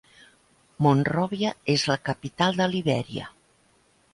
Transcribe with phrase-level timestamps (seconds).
[0.85, 3.29] Monròvia és la capital de Libèria.